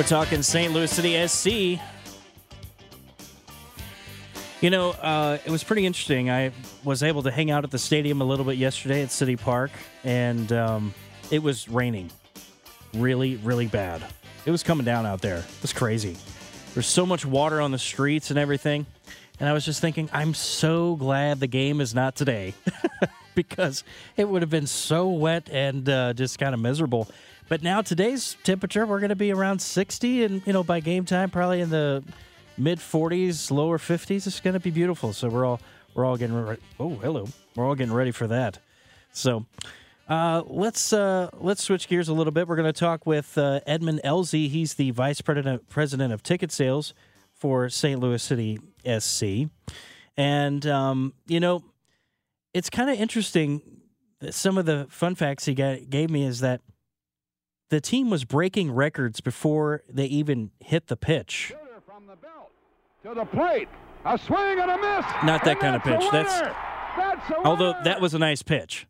[0.00, 0.72] We're talking St.
[0.72, 1.78] Louis City SC.
[4.62, 6.30] You know, uh, it was pretty interesting.
[6.30, 6.52] I
[6.84, 9.70] was able to hang out at the stadium a little bit yesterday at City Park,
[10.02, 10.94] and um,
[11.30, 12.10] it was raining
[12.94, 14.02] really, really bad.
[14.46, 15.36] It was coming down out there.
[15.36, 16.16] It was crazy.
[16.72, 18.86] There's so much water on the streets and everything.
[19.38, 22.54] And I was just thinking, I'm so glad the game is not today
[23.34, 23.84] because
[24.16, 27.06] it would have been so wet and uh, just kind of miserable.
[27.50, 31.04] But now today's temperature, we're going to be around 60, and you know by game
[31.04, 32.04] time, probably in the
[32.56, 34.28] mid 40s, lower 50s.
[34.28, 35.12] It's going to be beautiful.
[35.12, 35.60] So we're all
[35.92, 36.62] we're all getting ready.
[36.78, 37.26] Oh, hello.
[37.56, 38.60] We're all getting ready for that.
[39.12, 39.46] So
[40.08, 42.46] uh, let's uh, let's switch gears a little bit.
[42.46, 44.48] We're going to talk with uh, Edmund Elzy.
[44.48, 46.94] He's the vice president president of ticket sales
[47.34, 47.98] for St.
[47.98, 49.50] Louis City SC.
[50.16, 51.64] And, um, you know,
[52.54, 53.60] it's kind of interesting.
[54.30, 56.60] Some of the fun facts he got, gave me is that
[57.70, 61.52] the team was breaking records before they even hit the pitch.
[61.86, 62.50] From the belt
[63.04, 63.68] to the plate,
[64.04, 65.06] a swing and a miss.
[65.24, 66.02] Not that kind of pitch.
[66.12, 66.40] That's.
[66.96, 68.86] That's although that was a nice pitch.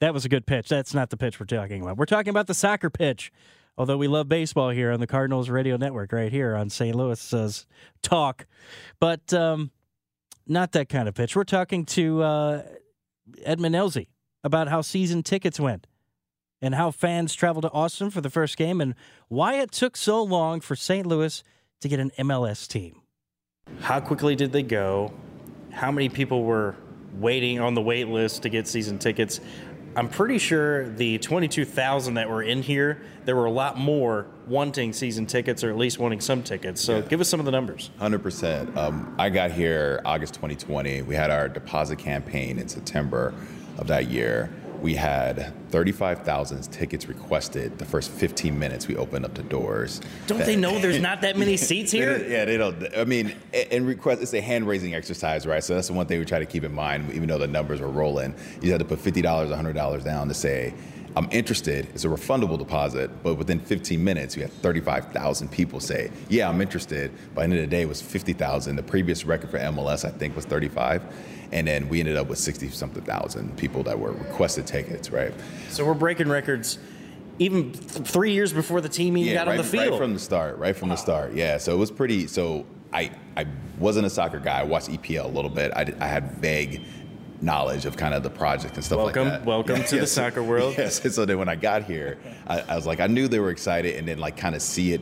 [0.00, 0.68] That was a good pitch.
[0.68, 1.96] That's not the pitch we're talking about.
[1.96, 3.32] We're talking about the soccer pitch.
[3.76, 6.94] Although we love baseball here on the Cardinals Radio Network, right here on St.
[6.94, 7.50] Louis uh,
[8.02, 8.46] Talk,
[8.98, 9.70] but um,
[10.46, 11.34] not that kind of pitch.
[11.34, 12.62] We're talking to uh,
[13.42, 14.08] Edmund Elzy
[14.44, 15.86] about how season tickets went
[16.62, 18.94] and how fans traveled to Austin for the first game and
[19.28, 21.06] why it took so long for St.
[21.06, 21.42] Louis
[21.80, 23.00] to get an MLS team.
[23.80, 25.12] How quickly did they go?
[25.70, 26.74] How many people were
[27.14, 29.40] waiting on the wait list to get season tickets?
[29.96, 34.92] I'm pretty sure the 22,000 that were in here, there were a lot more wanting
[34.92, 36.80] season tickets or at least wanting some tickets.
[36.80, 37.90] So give us some of the numbers.
[37.98, 38.76] Hundred percent.
[38.76, 41.02] Um, I got here August 2020.
[41.02, 43.34] We had our deposit campaign in September
[43.78, 44.48] of that year.
[44.80, 50.00] We had 35,000 tickets requested the first 15 minutes we opened up the doors.
[50.26, 52.18] Don't they know there's not that many seats here?
[52.18, 52.96] don't- yeah, they don't.
[52.96, 53.34] I mean,
[53.70, 55.62] and request it's a hand raising exercise, right?
[55.62, 57.12] So that's the one thing we try to keep in mind.
[57.12, 60.28] Even though the numbers were rolling, you had to put fifty dollars, hundred dollars down
[60.28, 60.72] to say.
[61.16, 61.88] I'm interested.
[61.94, 66.60] It's a refundable deposit, but within 15 minutes, we had 35,000 people say, "Yeah, I'm
[66.60, 68.76] interested." By the end of the day, it was 50,000.
[68.76, 71.02] The previous record for MLS, I think, was 35,
[71.52, 75.32] and then we ended up with 60 something thousand people that were requested tickets, right?
[75.68, 76.78] So we're breaking records
[77.40, 79.90] even th- three years before the team even got right, on the field.
[79.90, 81.32] Right from the start, right from the start.
[81.34, 82.28] Yeah, so it was pretty.
[82.28, 83.46] So I I
[83.78, 84.60] wasn't a soccer guy.
[84.60, 85.72] I watched EPL a little bit.
[85.74, 86.82] I, did, I had vague
[87.40, 89.46] knowledge of kind of the project and stuff Welcome- like that.
[89.46, 90.74] welcome welcome to the soccer world.
[90.78, 91.02] Yes.
[91.04, 93.50] And so then when I got here, I, I was like, I knew they were
[93.50, 95.00] excited, and then like kind of see it.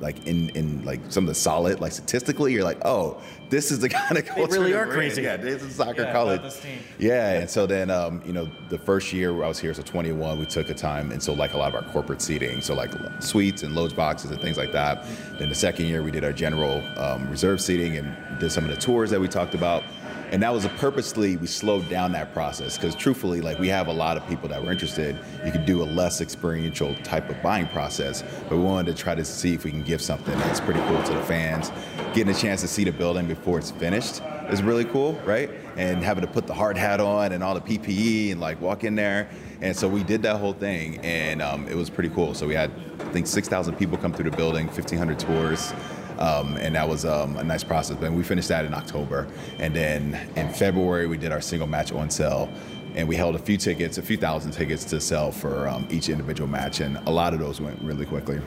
[0.00, 3.20] Like in, in like some of the solid like statistically, you're like, oh,
[3.50, 4.98] this is the kind of culture really that are we're in.
[4.98, 5.20] crazy.
[5.20, 6.40] Yeah, this is soccer Yeah, college.
[6.40, 6.78] this team.
[6.98, 10.38] Yeah, and so then um, you know the first year I was here, so 21,
[10.38, 12.92] we took a time, and so like a lot of our corporate seating, so like
[13.22, 15.04] suites and loge boxes and things like that.
[15.38, 18.70] Then the second year we did our general um, reserve seating and did some of
[18.70, 19.82] the tours that we talked about.
[20.30, 23.88] And that was a purposely we slowed down that process because truthfully, like we have
[23.88, 25.18] a lot of people that were interested.
[25.44, 29.16] You could do a less experiential type of buying process, but we wanted to try
[29.16, 31.72] to see if we can give something that's pretty cool to the fans.
[32.14, 35.50] Getting a chance to see the building before it's finished is really cool, right?
[35.76, 38.84] And having to put the hard hat on and all the PPE and like walk
[38.84, 39.28] in there.
[39.60, 42.34] And so we did that whole thing, and um, it was pretty cool.
[42.34, 42.70] So we had,
[43.00, 45.72] I think, 6,000 people come through the building, 1,500 tours.
[46.20, 47.96] Um, and that was um, a nice process.
[48.02, 49.26] And we finished that in October,
[49.58, 52.50] and then in February we did our single match on sale,
[52.94, 56.08] and we held a few tickets, a few thousand tickets to sell for um, each
[56.08, 58.40] individual match, and a lot of those went really quickly.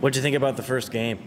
[0.00, 1.18] What did you think about the first game?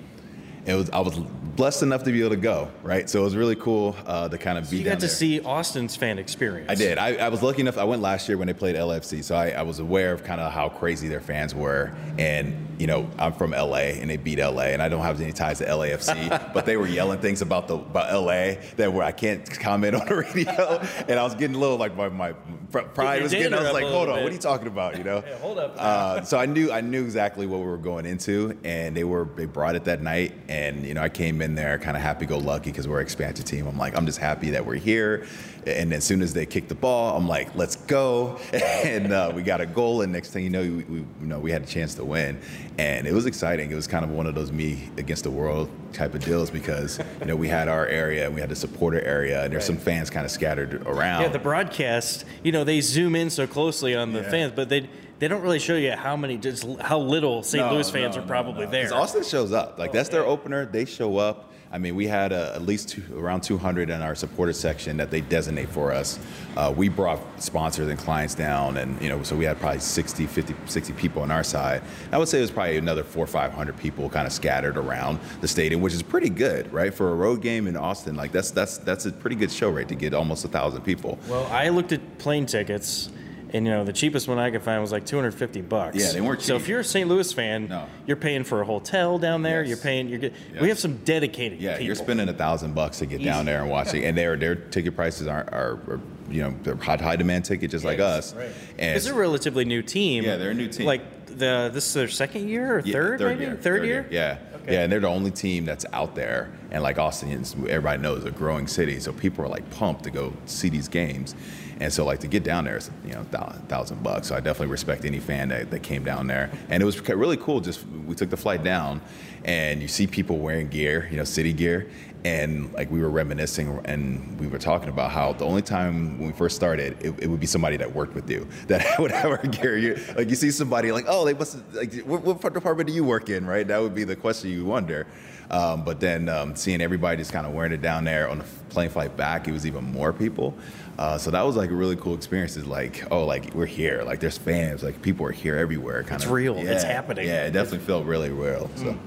[0.66, 1.20] It was I was
[1.56, 3.10] blessed enough to be able to go, right?
[3.10, 4.86] So it was really cool uh, to kind of be there.
[4.86, 5.16] you got to there.
[5.16, 6.70] see Austin's fan experience.
[6.70, 6.98] I did.
[6.98, 7.78] I, I was lucky enough.
[7.78, 10.42] I went last year when they played LAFC, so I, I was aware of kind
[10.42, 11.96] of how crazy their fans were.
[12.18, 15.32] And you know, I'm from LA, and they beat LA, and I don't have any
[15.32, 19.12] ties to LAFC, but they were yelling things about the about LA that where I
[19.12, 22.34] can't comment on the radio, and I was getting a little like my my
[22.72, 23.54] pride was getting.
[23.54, 24.24] I was like, hold on, bit.
[24.24, 24.98] what are you talking about?
[24.98, 25.24] You know?
[25.28, 25.76] yeah, hold up.
[25.78, 29.28] Uh, so I knew I knew exactly what we were going into, and they were
[29.36, 32.26] they brought it that night, and you know I came in there kind of happy
[32.26, 33.68] go lucky because we're an expansion team.
[33.68, 35.26] I'm like I'm just happy that we're here,
[35.66, 39.44] and as soon as they kick the ball, I'm like let's go, and uh, we
[39.44, 41.66] got a goal, and next thing you know, we, we you know we had a
[41.66, 42.40] chance to win,
[42.78, 43.70] and it was exciting.
[43.72, 47.00] It was kind of one of those me against the world type of deals because
[47.20, 49.78] you know we had our area, and we had the supporter area, and there's some
[49.78, 51.24] fans kind of scattered around.
[51.24, 54.32] Yeah, the broadcast, you know, they zoom in so closely on the Yeah.
[54.32, 54.90] fans, but they
[55.20, 57.64] they don't really show you how many, just how little St.
[57.64, 58.72] No, Louis fans no, are probably no.
[58.72, 58.92] there.
[58.92, 59.78] Austin shows up.
[59.78, 60.66] Like that's their opener.
[60.66, 61.51] They show up.
[61.74, 65.10] I mean, we had uh at least two, around 200 in our supporter section that
[65.10, 66.20] they designate for us.
[66.58, 70.26] Uh, we brought sponsors and clients down, and you know, so we had probably 60,
[70.26, 71.82] 50, 60 people on our side.
[72.12, 75.20] I would say it was probably another four or 500 people kind of scattered around
[75.40, 78.16] the stadium, which is pretty good, right, for a road game in Austin.
[78.16, 81.18] Like that's that's that's a pretty good show rate to get almost a thousand people.
[81.30, 83.10] well, I looked at plane tickets.
[83.54, 85.98] And you know the cheapest one I could find was like 250 bucks.
[85.98, 86.48] Yeah, they weren't cheap.
[86.48, 87.08] So if you're a St.
[87.10, 87.86] Louis fan, No.
[88.08, 89.62] you're paying for a hotel down there.
[89.62, 89.70] Yes.
[89.70, 90.08] You're paying.
[90.08, 90.34] You're good.
[90.54, 90.62] Yes.
[90.62, 91.86] We have some dedicated Yeah, people.
[91.88, 93.26] you're spending a thousand bucks to get Easy.
[93.30, 96.00] down there and watch it, and their their ticket prices are, are, are
[96.30, 98.34] you know they're high, high demand ticket just like us.
[98.34, 98.50] Right.
[98.80, 100.24] And It's a relatively new team.
[100.24, 100.86] Yeah, they're a new team.
[100.86, 104.08] Like the this is their second year or Yeah, third, maybe year, third, year.
[104.10, 104.74] Yeah, Okay.
[104.74, 106.52] yeah, and they're the only team that's out there.
[106.72, 107.32] And like Austin,
[107.70, 111.36] everybody knows a growing city, so people are like pumped to go see these games.
[111.82, 114.28] And so like to get down there is you know thou- thousand bucks.
[114.28, 116.52] So I definitely respect any fan that, that came down there.
[116.70, 117.60] And it was really cool.
[117.60, 119.02] Just we took the flight down,
[119.44, 121.90] and you see people wearing gear, you know, city gear.
[122.24, 126.28] And like we were reminiscing, and we were talking about how the only time when
[126.28, 129.32] we first started, it, it would be somebody that worked with you that would have
[129.32, 129.76] our gear.
[129.76, 133.04] You, like you see somebody like, oh, they must like, what, what department do you
[133.04, 133.68] work in, right?
[133.68, 135.08] That would be the question you wonder.
[135.52, 138.46] Um, but then um, seeing everybody just kind of wearing it down there on the
[138.70, 140.56] plane flight back, it was even more people.
[140.98, 142.56] Uh, so that was like a really cool experience.
[142.56, 144.04] It's like, oh, like we're here.
[144.04, 144.82] Like there's fans.
[144.82, 146.04] Like people are here everywhere.
[146.04, 146.58] Kind It's of real.
[146.58, 147.28] It's happening.
[147.28, 148.70] Yeah, it definitely felt really real.
[148.76, 148.98] So.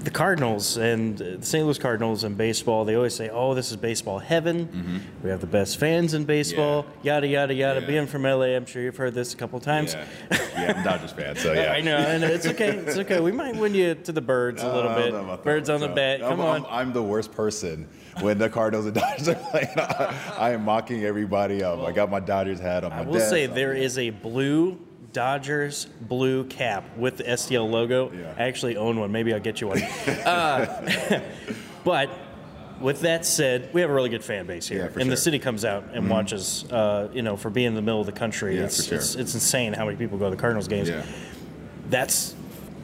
[0.00, 1.64] The Cardinals and uh, the St.
[1.64, 5.02] Louis Cardinals in baseball, they always say, "Oh, this is baseball heaven.
[5.22, 7.80] We have the best fans in baseball." Yada yada yada.
[7.80, 7.86] Yeah.
[7.86, 9.94] Being from LA, I'm sure you've heard this a couple times.
[9.94, 11.72] Yeah, yeah, I'm Dodgers fan, so yeah.
[11.72, 12.70] I know, and it's okay.
[12.76, 13.20] It's okay.
[13.20, 15.02] We might win you to the birds a little I bit.
[15.10, 15.44] don't know about that.
[15.44, 16.20] Birds on the bat.
[16.20, 16.66] Come I'm, on.
[16.66, 17.86] I'm, I'm the worst person
[18.20, 19.68] when the Cardinals and Dodgers are playing.
[19.76, 21.80] I, I am mocking everybody up.
[21.80, 23.30] I got my Dodgers hat on my I will desk.
[23.30, 24.78] say there is a blue
[25.12, 28.12] Dodgers blue cap with the STL logo.
[28.12, 28.34] Yeah.
[28.38, 29.10] I actually own one.
[29.12, 29.82] Maybe I'll get you one.
[30.24, 31.22] uh,
[31.84, 32.10] but
[32.80, 35.04] with that said, we have a really good fan base here, Yeah, and the sure.
[35.12, 35.16] Mm-hmm.
[35.16, 36.64] city comes out and watches.
[36.70, 38.98] Uh, you know, for being in the middle of the country, Yeah, it's, sure.
[38.98, 40.88] it's it's insane how many people go to the Cardinals games.
[40.88, 41.02] Yeah.
[41.88, 42.34] That's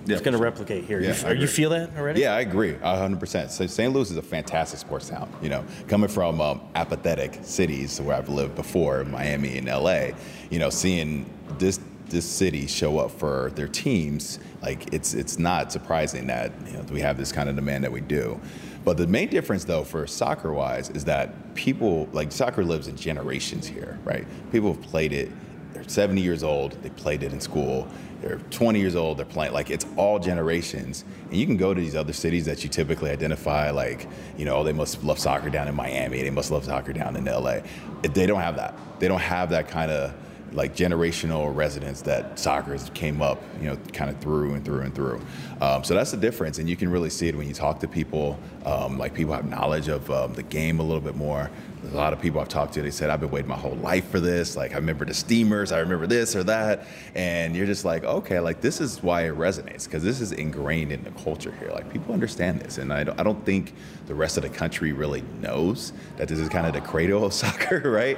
[0.04, 1.00] Yeah, it's going to replicate here.
[1.00, 2.20] Yeah, you, are you feel that already?
[2.22, 3.50] Yeah, I agree, 100%.
[3.50, 3.92] So St.
[3.92, 5.32] Louis is a fantastic sports town.
[5.40, 10.08] You know, coming from um, apathetic cities where I've lived before, Miami and LA,
[10.50, 11.24] you know, seeing
[11.58, 11.78] this
[12.08, 16.84] this city show up for their teams, like it's it's not surprising that you know
[16.90, 18.40] we have this kind of demand that we do.
[18.84, 22.96] But the main difference, though, for soccer wise, is that people like soccer lives in
[22.96, 24.26] generations here, right?
[24.52, 25.30] People have played it
[25.76, 27.86] they're 70 years old, they played it in school.
[28.22, 29.52] They're 20 years old, they're playing.
[29.52, 31.04] Like, it's all generations.
[31.26, 34.64] And you can go to these other cities that you typically identify, like, you know,
[34.64, 37.58] they must love soccer down in Miami, they must love soccer down in LA.
[38.00, 38.74] They don't have that.
[39.00, 40.14] They don't have that kind of
[40.56, 44.80] like generational residents that soccer has came up, you know, kind of through and through
[44.80, 45.20] and through.
[45.60, 47.88] Um, so that's the difference, and you can really see it when you talk to
[47.88, 48.38] people.
[48.64, 51.50] Um, like people have knowledge of um, the game a little bit more.
[51.84, 52.82] A lot of people I've talked to.
[52.82, 54.56] They said I've been waiting my whole life for this.
[54.56, 58.40] Like I remember the steamers, I remember this or that, and you're just like, okay,
[58.40, 61.70] like this is why it resonates because this is ingrained in the culture here.
[61.70, 63.74] Like people understand this, and I don't, I don't think
[64.06, 67.34] the rest of the country really knows that this is kind of the cradle of
[67.34, 68.16] soccer, right?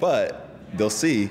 [0.00, 1.30] But they'll see